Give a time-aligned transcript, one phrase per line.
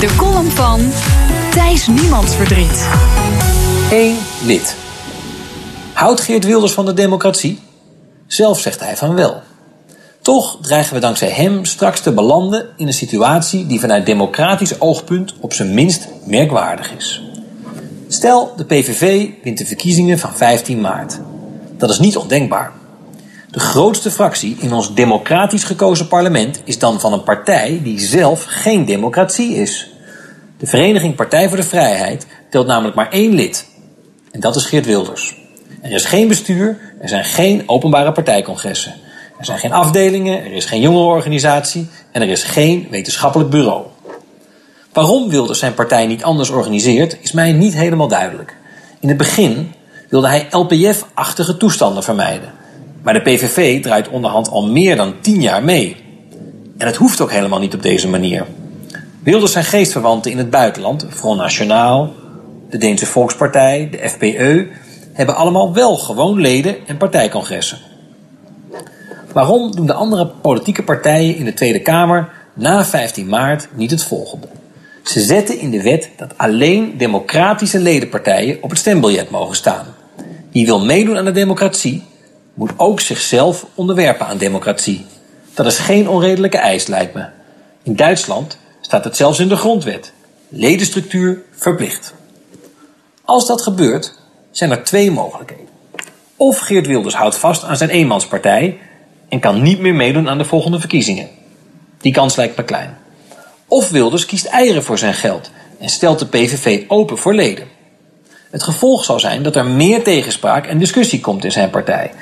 [0.00, 0.80] De column van
[1.50, 2.88] Thijs Niemands Verdriet.
[3.90, 4.76] Eén lid.
[5.92, 7.60] Houdt Geert Wilders van de democratie?
[8.26, 9.40] Zelf zegt hij van wel.
[10.22, 15.34] Toch dreigen we dankzij hem straks te belanden in een situatie die vanuit democratisch oogpunt
[15.40, 17.22] op zijn minst merkwaardig is.
[18.08, 21.20] Stel, de PVV wint de verkiezingen van 15 maart.
[21.76, 22.72] Dat is niet ondenkbaar.
[23.50, 28.44] De grootste fractie in ons democratisch gekozen parlement is dan van een partij die zelf
[28.48, 29.90] geen democratie is.
[30.58, 33.66] De Vereniging Partij voor de Vrijheid telt namelijk maar één lid.
[34.30, 35.36] En dat is Geert Wilders.
[35.82, 38.94] Er is geen bestuur, er zijn geen openbare partijcongressen.
[39.38, 43.82] Er zijn geen afdelingen, er is geen jongerenorganisatie en er is geen wetenschappelijk bureau.
[44.92, 48.56] Waarom Wilders zijn partij niet anders organiseert, is mij niet helemaal duidelijk.
[49.00, 49.72] In het begin
[50.08, 52.59] wilde hij LPF-achtige toestanden vermijden.
[53.02, 55.96] Maar de PVV draait onderhand al meer dan tien jaar mee.
[56.78, 58.46] En het hoeft ook helemaal niet op deze manier.
[59.22, 62.12] Wilders zijn geestverwanten in het buitenland, Front Nationaal,
[62.70, 64.68] de Deense Volkspartij, de FPE,
[65.12, 67.78] hebben allemaal wel gewoon leden en partijcongressen.
[69.32, 74.02] Waarom doen de andere politieke partijen in de Tweede Kamer na 15 maart niet het
[74.02, 74.48] volgende?
[75.04, 79.86] Ze zetten in de wet dat alleen democratische ledenpartijen op het stembiljet mogen staan.
[80.52, 82.02] Wie wil meedoen aan de democratie,
[82.60, 85.06] moet ook zichzelf onderwerpen aan democratie.
[85.54, 87.26] Dat is geen onredelijke eis, lijkt me.
[87.82, 90.12] In Duitsland staat het zelfs in de grondwet.
[90.48, 92.14] Ledenstructuur verplicht.
[93.24, 94.14] Als dat gebeurt,
[94.50, 95.66] zijn er twee mogelijkheden.
[96.36, 98.78] Of Geert Wilders houdt vast aan zijn eenmanspartij
[99.28, 101.28] en kan niet meer meedoen aan de volgende verkiezingen.
[102.00, 102.98] Die kans lijkt me klein.
[103.66, 107.68] Of Wilders kiest eieren voor zijn geld en stelt de PVV open voor leden.
[108.50, 112.12] Het gevolg zal zijn dat er meer tegenspraak en discussie komt in zijn partij.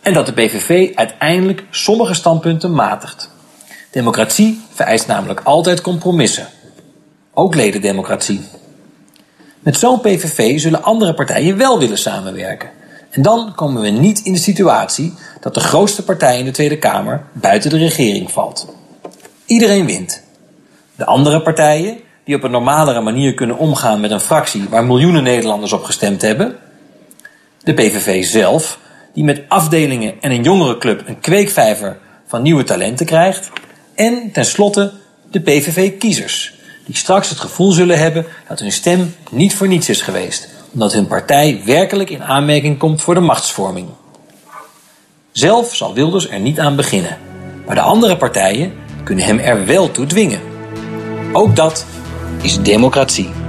[0.00, 3.30] En dat de PVV uiteindelijk sommige standpunten matigt.
[3.90, 6.48] Democratie vereist namelijk altijd compromissen.
[7.34, 8.40] Ook ledendemocratie.
[9.60, 12.70] Met zo'n PVV zullen andere partijen wel willen samenwerken.
[13.10, 16.78] En dan komen we niet in de situatie dat de grootste partij in de Tweede
[16.78, 18.74] Kamer buiten de regering valt.
[19.46, 20.22] Iedereen wint.
[20.96, 25.22] De andere partijen, die op een normalere manier kunnen omgaan met een fractie waar miljoenen
[25.22, 26.56] Nederlanders op gestemd hebben.
[27.62, 28.78] De PVV zelf,
[29.14, 33.50] die met afdelingen en een jongerenclub een kweekvijver van nieuwe talenten krijgt.
[33.94, 34.92] En tenslotte
[35.30, 36.54] de PVV-kiezers,
[36.86, 40.92] die straks het gevoel zullen hebben dat hun stem niet voor niets is geweest, omdat
[40.92, 43.88] hun partij werkelijk in aanmerking komt voor de machtsvorming.
[45.32, 47.18] Zelf zal Wilders er niet aan beginnen,
[47.66, 48.72] maar de andere partijen
[49.04, 50.40] kunnen hem er wel toe dwingen.
[51.32, 51.86] Ook dat
[52.42, 53.39] is democratie.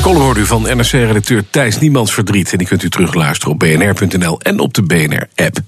[0.00, 2.52] De column hoort u van NRC-redacteur Thijs Niemands Verdriet.
[2.52, 5.58] En die kunt u terugluisteren op bnr.nl en op de BNR-app.